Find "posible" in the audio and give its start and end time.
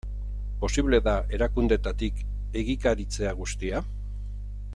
0.61-0.99